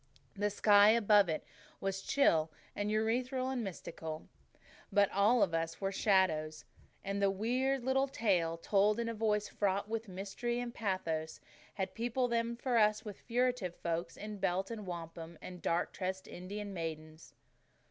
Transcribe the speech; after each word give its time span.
The 0.35 0.49
sky 0.49 0.89
above 0.89 1.29
it 1.29 1.43
was 1.79 2.01
chill 2.01 2.49
and 2.75 2.89
ethereal 2.91 3.51
and 3.51 3.63
mystical. 3.63 4.27
But 4.91 5.11
all 5.11 5.43
about 5.43 5.61
us 5.65 5.79
were 5.79 5.91
shadows; 5.91 6.65
and 7.05 7.21
the 7.21 7.29
weird 7.29 7.83
little 7.83 8.07
tale, 8.07 8.57
told 8.57 8.99
in 8.99 9.07
a 9.07 9.13
voice 9.13 9.47
fraught 9.47 9.87
with 9.87 10.07
mystery 10.07 10.59
and 10.59 10.73
pathos, 10.73 11.39
had 11.75 11.93
peopled 11.93 12.31
them 12.31 12.55
for 12.55 12.79
us 12.79 13.05
with 13.05 13.21
furtive 13.27 13.75
folk 13.75 14.17
in 14.17 14.39
belt 14.39 14.71
and 14.71 14.87
wampum, 14.87 15.37
and 15.39 15.61
dark 15.61 15.93
tressed 15.93 16.27
Indian 16.27 16.73
maidens. 16.73 17.35